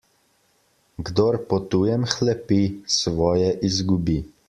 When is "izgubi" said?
3.73-4.23